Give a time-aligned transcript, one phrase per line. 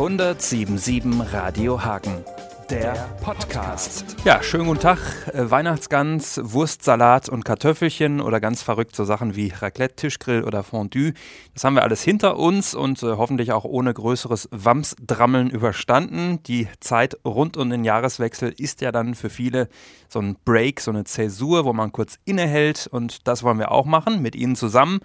[0.00, 2.24] 107.7 Radio Hagen.
[2.70, 4.16] Der Podcast.
[4.24, 4.98] Ja, schönen guten Tag.
[5.34, 11.12] Äh, Weihnachtsgans, Wurstsalat und Kartoffelchen oder ganz verrückt so Sachen wie Raclette, Tischgrill oder Fondue.
[11.52, 16.42] Das haben wir alles hinter uns und äh, hoffentlich auch ohne größeres Wamsdrammeln überstanden.
[16.44, 19.68] Die Zeit rund um den Jahreswechsel ist ja dann für viele
[20.08, 23.84] so ein Break, so eine Zäsur, wo man kurz innehält und das wollen wir auch
[23.84, 25.00] machen mit Ihnen zusammen.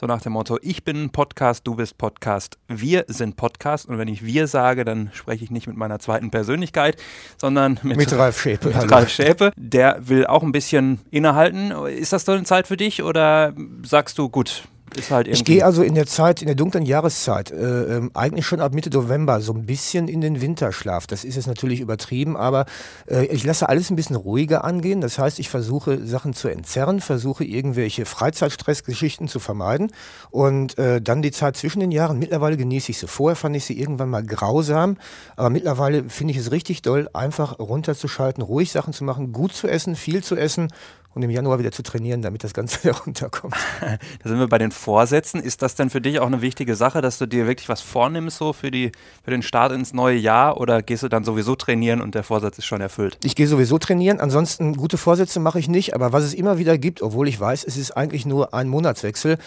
[0.00, 3.86] So nach dem Motto, ich bin Podcast, du bist Podcast, wir sind Podcast.
[3.86, 6.96] Und wenn ich wir sage, dann spreche ich nicht mit meiner zweiten Persönlichkeit,
[7.36, 8.68] sondern mit, mit Ralf Schäpe.
[8.70, 9.52] Mit Ralf Schäpe.
[9.56, 11.70] Der will auch ein bisschen innehalten.
[11.86, 13.54] Ist das so eine Zeit für dich oder
[13.84, 14.64] sagst du, gut,
[14.96, 15.40] ist halt irgendwie.
[15.40, 18.74] Ich gehe also in der Zeit, in der dunklen Jahreszeit, äh, äh, eigentlich schon ab
[18.74, 21.06] Mitte November so ein bisschen in den Winterschlaf.
[21.06, 22.66] Das ist jetzt natürlich übertrieben, aber
[23.08, 25.00] äh, ich lasse alles ein bisschen ruhiger angehen.
[25.00, 29.92] Das heißt, ich versuche Sachen zu entzerren, versuche irgendwelche Freizeitstressgeschichten zu vermeiden
[30.30, 32.18] und äh, dann die Zeit zwischen den Jahren.
[32.18, 33.06] Mittlerweile genieße ich sie.
[33.06, 34.96] Vorher fand ich sie irgendwann mal grausam,
[35.36, 39.68] aber mittlerweile finde ich es richtig doll, einfach runterzuschalten, ruhig Sachen zu machen, gut zu
[39.68, 40.68] essen, viel zu essen
[41.14, 43.54] und im Januar wieder zu trainieren, damit das Ganze wieder runterkommt.
[43.80, 45.40] da sind wir bei den Vorsätzen.
[45.40, 48.38] Ist das denn für dich auch eine wichtige Sache, dass du dir wirklich was vornimmst
[48.38, 52.00] so für, die, für den Start ins neue Jahr oder gehst du dann sowieso trainieren
[52.00, 53.18] und der Vorsatz ist schon erfüllt?
[53.22, 54.20] Ich gehe sowieso trainieren.
[54.20, 55.94] Ansonsten gute Vorsätze mache ich nicht.
[55.94, 59.38] Aber was es immer wieder gibt, obwohl ich weiß, es ist eigentlich nur ein Monatswechsel,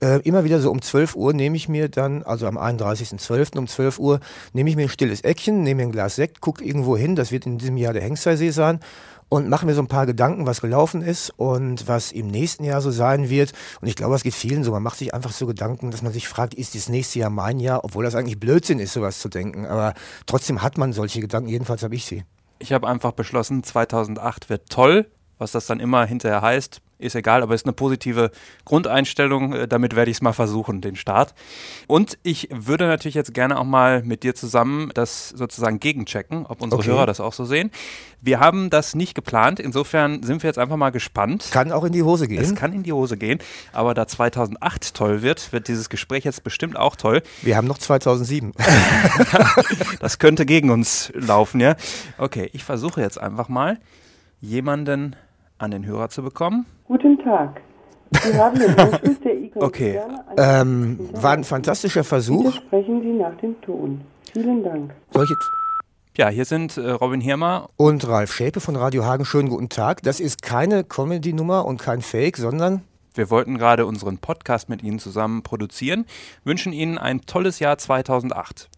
[0.00, 3.58] äh, immer wieder so um 12 Uhr nehme ich mir dann, also am 31.12.
[3.58, 4.20] um 12 Uhr,
[4.52, 7.16] nehme ich mir ein stilles Eckchen, nehme mir ein Glas Sekt, gucke irgendwo hin.
[7.16, 8.80] Das wird in diesem Jahr der Hengstersee sein
[9.28, 12.80] und mache mir so ein paar Gedanken, was gelaufen ist und was im nächsten Jahr
[12.80, 13.52] so sein wird.
[13.80, 14.70] Und ich glaube, es geht vielen so.
[14.70, 17.58] Man macht sich einfach so Gedanken, dass man sich fragt, ist das nächste Jahr mein
[17.58, 17.84] Jahr?
[17.84, 19.66] Obwohl das eigentlich Blödsinn ist, sowas zu denken.
[19.66, 19.94] Aber
[20.26, 21.48] trotzdem hat man solche Gedanken.
[21.48, 22.24] Jedenfalls habe ich sie.
[22.58, 25.06] Ich habe einfach beschlossen, 2008 wird toll.
[25.38, 28.30] Was das dann immer hinterher heißt, ist egal, aber es ist eine positive
[28.64, 29.52] Grundeinstellung.
[29.52, 31.34] Äh, damit werde ich es mal versuchen, den Start.
[31.86, 36.62] Und ich würde natürlich jetzt gerne auch mal mit dir zusammen das sozusagen gegenchecken, ob
[36.62, 36.90] unsere okay.
[36.90, 37.70] Hörer das auch so sehen.
[38.20, 41.48] Wir haben das nicht geplant, insofern sind wir jetzt einfach mal gespannt.
[41.52, 42.42] Kann auch in die Hose gehen.
[42.42, 43.38] Es kann in die Hose gehen,
[43.72, 47.22] aber da 2008 toll wird, wird dieses Gespräch jetzt bestimmt auch toll.
[47.42, 48.52] Wir haben noch 2007.
[50.00, 51.76] das könnte gegen uns laufen, ja.
[52.18, 53.78] Okay, ich versuche jetzt einfach mal
[54.40, 55.14] jemanden
[55.58, 56.66] an den Hörer zu bekommen.
[56.88, 57.60] Guten Tag.
[58.12, 60.00] Sie haben den Anschluss der IGN Okay,
[60.36, 62.44] ähm, war ein fantastischer Versuch.
[62.44, 64.00] Bitte sprechen Sie nach dem Ton.
[64.32, 64.92] Vielen Dank.
[65.10, 65.50] Soll ich jetzt
[66.16, 69.26] ja, hier sind äh, Robin Hirmer und Ralf Schäpe von Radio Hagen.
[69.26, 70.02] Schönen guten Tag.
[70.02, 72.80] Das ist keine Comedy-Nummer und kein Fake, sondern
[73.12, 76.06] wir wollten gerade unseren Podcast mit Ihnen zusammen produzieren,
[76.42, 78.70] wünschen Ihnen ein tolles Jahr 2008.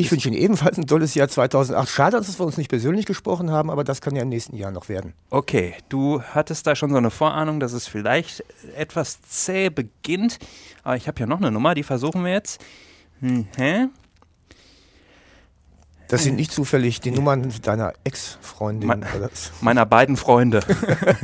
[0.00, 1.88] Ich wünsche Ihnen ebenfalls ein tolles Jahr 2008.
[1.90, 4.70] Schade, dass wir uns nicht persönlich gesprochen haben, aber das kann ja im nächsten Jahr
[4.70, 5.12] noch werden.
[5.28, 8.44] Okay, du hattest da schon so eine Vorahnung, dass es vielleicht
[8.76, 10.38] etwas zäh beginnt.
[10.84, 12.64] Aber ich habe ja noch eine Nummer, die versuchen wir jetzt.
[13.18, 13.88] Hm, hä?
[16.06, 18.88] Das sind nicht zufällig die Nummern deiner Ex-Freundin.
[18.88, 19.30] Me
[19.60, 20.60] meiner beiden Freunde.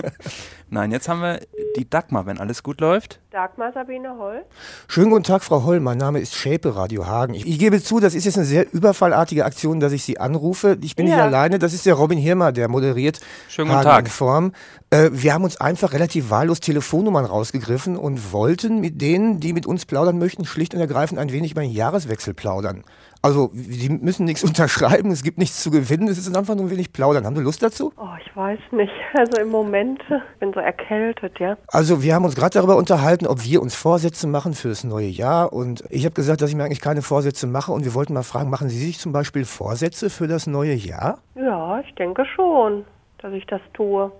[0.68, 1.40] Nein, jetzt haben wir
[1.76, 3.20] die Dagmar, wenn alles gut läuft.
[3.34, 4.44] Dagmar Sabine Holl.
[4.86, 5.80] Schönen guten Tag, Frau Holl.
[5.80, 7.34] Mein Name ist Schäpe Radio Hagen.
[7.34, 10.78] Ich, ich, gebe zu, das ist jetzt eine sehr überfallartige Aktion, dass ich Sie anrufe.
[10.82, 11.16] Ich bin ja.
[11.16, 11.58] nicht alleine.
[11.58, 13.18] Das ist der Robin Hirmer, der moderiert
[13.48, 14.08] Schönen guten Hagen Tag.
[14.08, 14.52] Form.
[14.90, 19.66] Äh, wir haben uns einfach relativ wahllos Telefonnummern rausgegriffen und wollten mit denen, die mit
[19.66, 22.84] uns plaudern möchten, schlicht und ergreifend ein wenig über den Jahreswechsel plaudern.
[23.24, 26.70] Also, Sie müssen nichts unterschreiben, es gibt nichts zu gewinnen, es ist einfach nur ein
[26.70, 27.24] wenig plaudern.
[27.24, 27.90] Haben Sie Lust dazu?
[27.96, 28.92] Oh, ich weiß nicht.
[29.16, 30.02] Also im Moment
[30.40, 31.56] bin so erkältet, ja.
[31.68, 35.52] Also, wir haben uns gerade darüber unterhalten, ob wir uns Vorsätze machen fürs neue Jahr.
[35.52, 37.72] Und ich habe gesagt, dass ich mir eigentlich keine Vorsätze mache.
[37.72, 41.18] Und wir wollten mal fragen, machen Sie sich zum Beispiel Vorsätze für das neue Jahr?
[41.34, 42.84] Ja, ich denke schon,
[43.18, 44.12] dass ich das tue.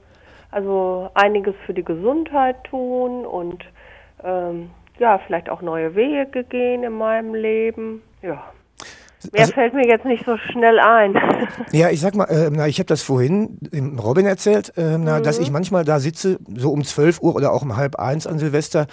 [0.51, 3.65] Also einiges für die Gesundheit tun und
[4.23, 8.03] ähm, ja, vielleicht auch neue Wege gehen in meinem Leben.
[8.23, 8.45] Ja.
[9.33, 11.15] Mehr also, fällt mir jetzt nicht so schnell ein.
[11.73, 15.19] Ja, ich sag mal, äh, na, ich habe das vorhin dem Robin erzählt, äh, na,
[15.19, 15.23] mhm.
[15.23, 18.39] dass ich manchmal da sitze, so um 12 Uhr oder auch um halb eins an
[18.39, 18.87] Silvester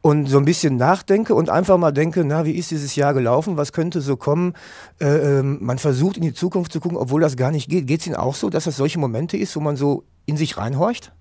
[0.00, 3.56] und so ein bisschen nachdenke und einfach mal denke, na, wie ist dieses Jahr gelaufen,
[3.56, 4.54] was könnte so kommen?
[5.00, 7.86] Äh, ähm, man versucht in die Zukunft zu gucken, obwohl das gar nicht geht.
[7.86, 10.56] Geht es Ihnen auch so, dass das solche Momente ist, wo man so in sich
[10.56, 11.12] reinhorcht?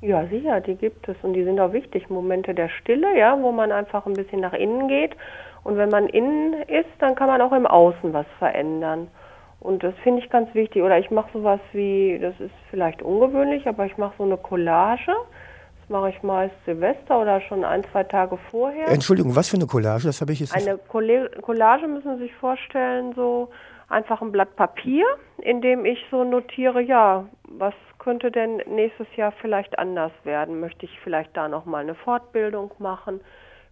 [0.00, 2.08] Ja, sicher, die gibt es und die sind auch wichtig.
[2.08, 5.16] Momente der Stille, ja, wo man einfach ein bisschen nach innen geht
[5.68, 9.08] und wenn man innen ist, dann kann man auch im Außen was verändern.
[9.60, 10.82] Und das finde ich ganz wichtig.
[10.82, 15.12] Oder ich mache sowas wie, das ist vielleicht ungewöhnlich, aber ich mache so eine Collage.
[15.12, 18.88] Das mache ich meist Silvester oder schon ein, zwei Tage vorher.
[18.88, 20.04] Entschuldigung, was für eine Collage?
[20.04, 23.50] Das habe ich jetzt Eine Collage müssen Sie sich vorstellen, so
[23.90, 25.04] einfach ein Blatt Papier,
[25.42, 30.60] in dem ich so notiere, ja, was könnte denn nächstes Jahr vielleicht anders werden?
[30.60, 33.20] Möchte ich vielleicht da nochmal eine Fortbildung machen?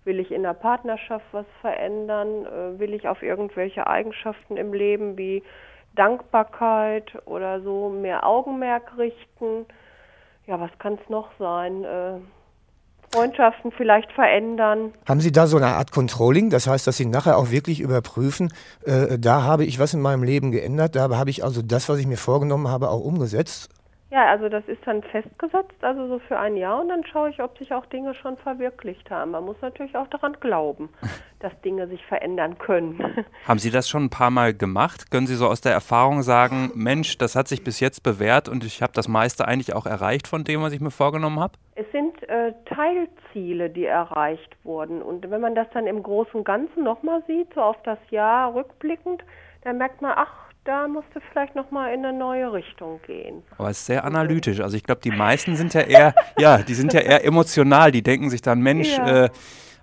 [0.06, 2.46] Will ich in der Partnerschaft was verändern?
[2.46, 5.42] Äh, will ich auf irgendwelche Eigenschaften im Leben wie
[5.96, 9.66] Dankbarkeit oder so mehr Augenmerk richten?
[10.46, 11.82] Ja, was kann es noch sein?
[11.82, 12.18] Äh,
[13.12, 14.92] Freundschaften vielleicht verändern.
[15.08, 16.50] Haben Sie da so eine Art Controlling?
[16.50, 18.52] Das heißt, dass Sie nachher auch wirklich überprüfen,
[18.84, 21.98] äh, da habe ich was in meinem Leben geändert, da habe ich also das, was
[21.98, 23.70] ich mir vorgenommen habe, auch umgesetzt?
[24.08, 27.42] Ja, also das ist dann festgesetzt, also so für ein Jahr und dann schaue ich,
[27.42, 29.32] ob sich auch Dinge schon verwirklicht haben.
[29.32, 30.90] Man muss natürlich auch daran glauben,
[31.40, 33.26] dass Dinge sich verändern können.
[33.48, 35.10] Haben Sie das schon ein paar Mal gemacht?
[35.10, 38.62] Können Sie so aus der Erfahrung sagen, Mensch, das hat sich bis jetzt bewährt und
[38.62, 41.54] ich habe das meiste eigentlich auch erreicht von dem, was ich mir vorgenommen habe?
[41.78, 46.44] Es sind äh, Teilziele, die erreicht wurden und wenn man das dann im Großen und
[46.44, 49.22] Ganzen nochmal sieht, so auf das Jahr rückblickend,
[49.62, 53.42] dann merkt man, ach, da musst du vielleicht nochmal in eine neue Richtung gehen.
[53.58, 54.60] Aber es ist sehr analytisch.
[54.60, 57.92] Also ich glaube, die meisten sind ja eher, ja, die sind ja eher emotional.
[57.92, 59.26] Die denken sich dann, Mensch, ja.
[59.26, 59.30] äh,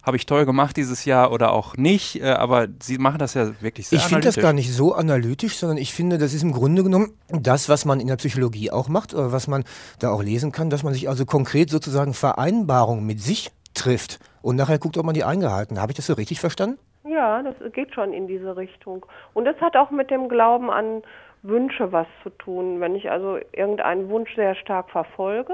[0.03, 3.61] habe ich toll gemacht dieses Jahr oder auch nicht, äh, aber sie machen das ja
[3.61, 6.51] wirklich sehr Ich finde das gar nicht so analytisch, sondern ich finde, das ist im
[6.51, 9.63] Grunde genommen das, was man in der Psychologie auch macht, oder was man
[9.99, 14.57] da auch lesen kann, dass man sich also konkret sozusagen Vereinbarungen mit sich trifft und
[14.57, 15.83] nachher guckt, ob man die eingehalten hat.
[15.83, 16.77] Habe ich das so richtig verstanden?
[17.05, 19.05] Ja, das geht schon in diese Richtung.
[19.33, 21.01] Und es hat auch mit dem Glauben an
[21.41, 22.79] Wünsche was zu tun.
[22.79, 25.53] Wenn ich also irgendeinen Wunsch sehr stark verfolge,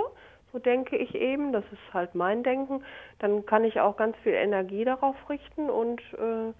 [0.51, 2.83] so denke ich eben, das ist halt mein Denken,
[3.19, 6.53] dann kann ich auch ganz viel Energie darauf richten und äh,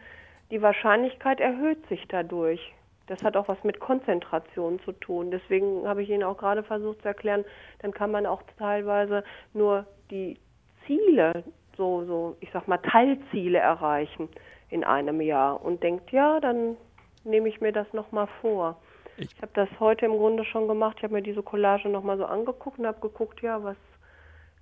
[0.51, 2.74] die Wahrscheinlichkeit erhöht sich dadurch.
[3.07, 5.31] Das hat auch was mit Konzentration zu tun.
[5.31, 7.44] Deswegen habe ich Ihnen auch gerade versucht zu erklären,
[7.80, 10.38] dann kann man auch teilweise nur die
[10.85, 11.44] Ziele,
[11.75, 14.30] so, so, ich sag mal, Teilziele erreichen
[14.69, 16.77] in einem Jahr und denkt, ja, dann
[17.24, 18.80] nehme ich mir das nochmal vor.
[19.19, 20.95] Ich, ich habe das heute im Grunde schon gemacht.
[20.98, 23.77] Ich habe mir diese Collage nochmal so angeguckt und habe geguckt, ja, was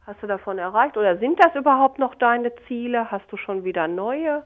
[0.05, 0.97] hast du davon erreicht?
[0.97, 3.11] Oder sind das überhaupt noch deine Ziele?
[3.11, 4.43] Hast du schon wieder neue?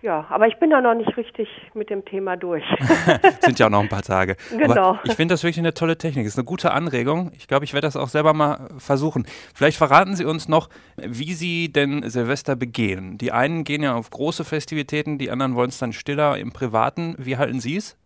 [0.00, 2.64] Ja, aber ich bin da noch nicht richtig mit dem Thema durch.
[3.40, 4.36] Sind ja auch noch ein paar Tage.
[4.56, 4.90] Genau.
[4.90, 6.26] Aber ich finde das wirklich eine tolle Technik.
[6.26, 7.32] Ist eine gute Anregung.
[7.34, 9.26] Ich glaube, ich werde das auch selber mal versuchen.
[9.54, 13.18] Vielleicht verraten Sie uns noch, wie Sie denn Silvester begehen.
[13.18, 17.16] Die einen gehen ja auf große Festivitäten, die anderen wollen es dann stiller im Privaten.
[17.18, 17.96] Wie halten Sie es?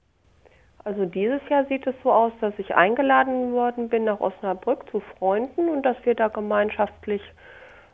[0.84, 5.00] Also dieses Jahr sieht es so aus, dass ich eingeladen worden bin nach Osnabrück zu
[5.00, 7.22] Freunden und dass wir da gemeinschaftlich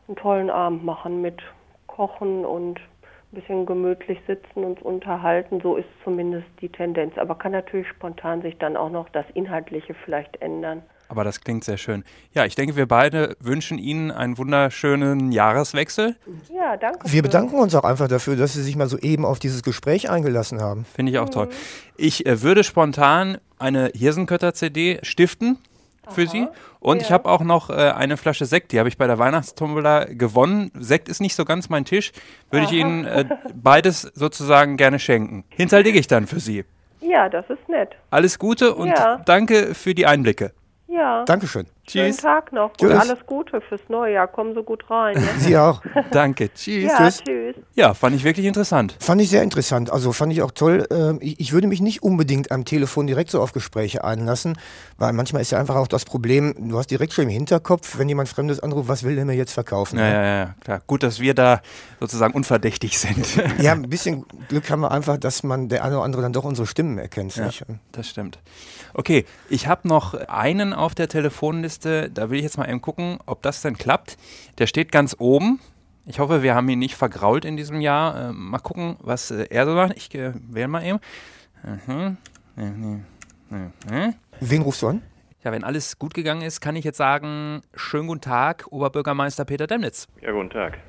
[0.07, 1.39] einen tollen Abend machen mit
[1.85, 5.61] Kochen und ein bisschen gemütlich sitzen, und unterhalten.
[5.61, 7.15] So ist zumindest die Tendenz.
[7.19, 10.81] Aber kann natürlich spontan sich dann auch noch das Inhaltliche vielleicht ändern.
[11.09, 12.03] Aber das klingt sehr schön.
[12.33, 16.15] Ja, ich denke, wir beide wünschen Ihnen einen wunderschönen Jahreswechsel.
[16.55, 17.11] Ja, danke.
[17.11, 20.11] Wir bedanken uns auch einfach dafür, dass Sie sich mal so eben auf dieses Gespräch
[20.11, 20.85] eingelassen haben.
[20.85, 21.31] Finde ich auch mhm.
[21.31, 21.49] toll.
[21.97, 25.57] Ich äh, würde spontan eine Hirsenkötter-CD stiften
[26.09, 26.29] für Aha.
[26.29, 26.47] Sie.
[26.79, 27.01] Und ja.
[27.03, 30.71] ich habe auch noch äh, eine Flasche Sekt, die habe ich bei der Weihnachtstombola gewonnen.
[30.77, 32.11] Sekt ist nicht so ganz mein Tisch.
[32.51, 33.25] Würde ich Ihnen äh,
[33.55, 35.43] beides sozusagen gerne schenken.
[35.49, 36.65] Hinterlege ich dann für Sie.
[37.01, 37.95] Ja, das ist nett.
[38.11, 39.21] Alles Gute und ja.
[39.25, 40.51] danke für die Einblicke.
[40.89, 41.23] Ja.
[41.25, 41.67] Dankeschön.
[41.91, 42.91] Schönen Tag noch tschüss.
[42.91, 44.27] und alles Gute fürs neue Jahr.
[44.27, 45.15] Kommen so gut rein.
[45.15, 45.27] Ja?
[45.39, 45.81] Sie auch.
[46.11, 46.53] Danke.
[46.53, 46.83] Tschüss.
[46.83, 47.23] Ja, tschüss.
[47.23, 47.55] tschüss.
[47.73, 48.95] Ja, fand ich wirklich interessant.
[48.99, 49.91] Fand ich sehr interessant.
[49.91, 50.87] Also fand ich auch toll.
[50.91, 54.57] Ähm, ich würde mich nicht unbedingt am Telefon direkt so auf Gespräche einlassen,
[54.97, 58.09] weil manchmal ist ja einfach auch das Problem, du hast direkt schon im Hinterkopf, wenn
[58.09, 59.97] jemand Fremdes anruft, was will der mir jetzt verkaufen?
[59.97, 60.81] Ja, ja, ja, klar.
[60.87, 61.61] Gut, dass wir da
[61.99, 63.27] sozusagen unverdächtig sind.
[63.59, 66.43] Ja, ein bisschen Glück haben wir einfach, dass man der eine oder andere dann doch
[66.43, 67.35] unsere Stimmen erkennt.
[67.35, 67.49] Ja,
[67.91, 68.39] das stimmt.
[68.93, 73.19] Okay, ich habe noch einen auf der Telefonliste, da will ich jetzt mal eben gucken,
[73.25, 74.17] ob das denn klappt.
[74.57, 75.59] Der steht ganz oben.
[76.05, 78.29] Ich hoffe, wir haben ihn nicht vergrault in diesem Jahr.
[78.29, 79.93] Äh, mal gucken, was äh, er so macht.
[79.95, 80.99] Ich äh, wähle mal eben.
[81.85, 82.17] Mhm.
[84.39, 85.01] Wen rufst du an?
[85.43, 89.67] Ja, wenn alles gut gegangen ist, kann ich jetzt sagen, schönen guten Tag, Oberbürgermeister Peter
[89.67, 90.07] Demnitz.
[90.21, 90.79] Ja, guten Tag.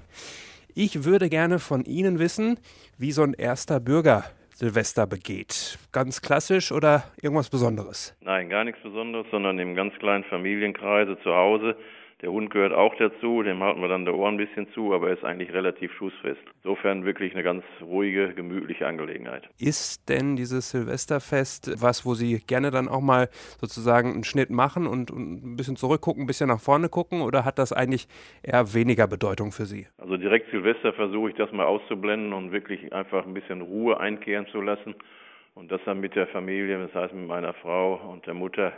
[0.74, 2.58] Ich würde gerne von Ihnen wissen,
[2.98, 4.24] wie so ein erster Bürger
[4.60, 5.78] Silvester begeht.
[5.90, 8.14] Ganz klassisch oder irgendwas Besonderes?
[8.20, 11.76] Nein, gar nichts Besonderes, sondern im ganz kleinen Familienkreise zu Hause
[12.22, 15.08] der Hund gehört auch dazu, dem halten wir dann der Ohr ein bisschen zu, aber
[15.08, 16.40] er ist eigentlich relativ schussfest.
[16.62, 19.48] Insofern wirklich eine ganz ruhige, gemütliche Angelegenheit.
[19.58, 23.28] Ist denn dieses Silvesterfest was, wo Sie gerne dann auch mal
[23.60, 27.44] sozusagen einen Schnitt machen und, und ein bisschen zurückgucken, ein bisschen nach vorne gucken oder
[27.44, 28.06] hat das eigentlich
[28.42, 29.86] eher weniger Bedeutung für Sie?
[29.96, 34.46] Also direkt Silvester versuche ich das mal auszublenden und wirklich einfach ein bisschen Ruhe einkehren
[34.52, 34.94] zu lassen
[35.54, 38.72] und das dann mit der Familie, das heißt mit meiner Frau und der Mutter,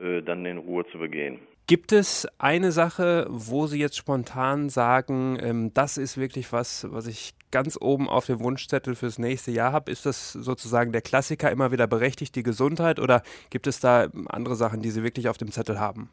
[0.00, 1.40] äh, dann in Ruhe zu begehen.
[1.66, 7.06] Gibt es eine Sache, wo Sie jetzt spontan sagen, ähm, das ist wirklich was, was
[7.06, 9.90] ich ganz oben auf dem Wunschzettel fürs nächste Jahr habe?
[9.90, 14.56] Ist das sozusagen der Klassiker immer wieder berechtigt, die Gesundheit, oder gibt es da andere
[14.56, 16.10] Sachen, die Sie wirklich auf dem Zettel haben?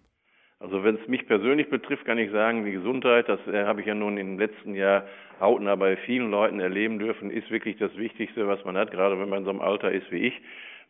[0.59, 3.87] Also wenn es mich persönlich betrifft, kann ich sagen, die Gesundheit, das äh, habe ich
[3.87, 5.03] ja nun im letzten Jahr
[5.41, 9.27] hautnah bei vielen Leuten erleben dürfen, ist wirklich das Wichtigste, was man hat, gerade wenn
[9.27, 10.41] man in so einem Alter ist wie ich.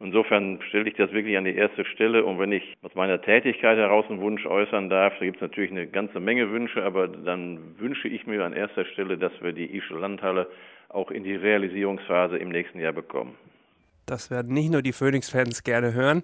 [0.03, 2.25] Insofern stelle ich das wirklich an die erste Stelle.
[2.25, 5.71] Und wenn ich aus meiner Tätigkeit heraus einen Wunsch äußern darf, da gibt es natürlich
[5.71, 9.75] eine ganze Menge Wünsche, aber dann wünsche ich mir an erster Stelle, dass wir die
[9.75, 10.47] Ische Landhalle
[10.89, 13.35] auch in die Realisierungsphase im nächsten Jahr bekommen.
[14.05, 16.23] Das werden nicht nur die Phoenix-Fans gerne hören.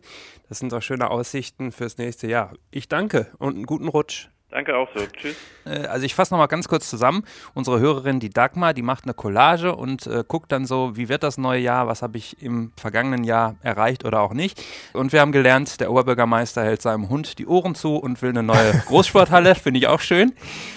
[0.50, 2.54] Das sind auch schöne Aussichten fürs nächste Jahr.
[2.72, 4.30] Ich danke und einen guten Rutsch.
[4.50, 5.06] Danke auch so.
[5.06, 5.36] Tschüss.
[5.66, 7.24] Äh, also ich fasse nochmal ganz kurz zusammen.
[7.54, 11.24] Unsere Hörerin, die Dagmar, die macht eine Collage und äh, guckt dann so, wie wird
[11.24, 14.64] das neue Jahr, was habe ich im vergangenen Jahr erreicht oder auch nicht.
[14.94, 18.44] Und wir haben gelernt, der Oberbürgermeister hält seinem Hund die Ohren zu und will eine
[18.44, 20.34] neue Großsporthalle, finde ich auch schön.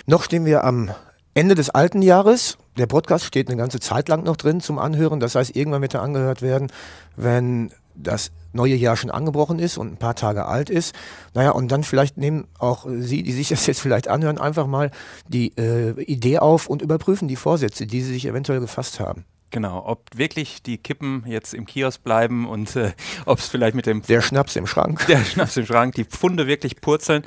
[0.06, 0.90] Noch stehen wir am
[1.34, 2.58] Ende des alten Jahres.
[2.76, 5.20] Der Podcast steht eine ganze Zeit lang noch drin zum Anhören.
[5.20, 6.72] Das heißt, irgendwann wird er angehört werden,
[7.14, 10.94] wenn das neue Jahr schon angebrochen ist und ein paar Tage alt ist.
[11.34, 14.90] Naja, und dann vielleicht nehmen auch Sie, die sich das jetzt vielleicht anhören, einfach mal
[15.28, 19.24] die äh, Idee auf und überprüfen die Vorsätze, die Sie sich eventuell gefasst haben.
[19.52, 22.92] Genau, ob wirklich die Kippen jetzt im Kiosk bleiben und äh,
[23.26, 24.02] ob es vielleicht mit dem...
[24.02, 25.04] Der Schnaps im Schrank.
[25.08, 27.24] Der Schnaps im Schrank, die Pfunde wirklich purzeln.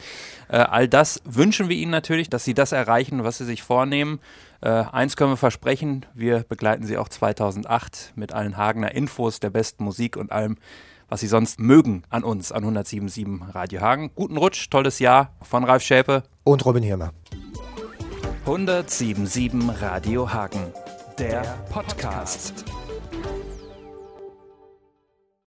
[0.48, 4.22] Äh, all das wünschen wir Ihnen natürlich, dass Sie das erreichen, was Sie sich vornehmen.
[4.62, 9.50] Äh, eins können wir versprechen, wir begleiten Sie auch 2008 mit allen Hagener Infos, der
[9.50, 10.56] besten Musik und allem,
[11.10, 14.12] was Sie sonst mögen an uns, an 107.7 Radio Hagen.
[14.16, 17.12] Guten Rutsch, tolles Jahr von Ralf Schäpe und Robin Hirmer.
[18.46, 20.74] 107.7 Radio Hagen,
[21.18, 21.42] der
[21.72, 22.66] Podcast.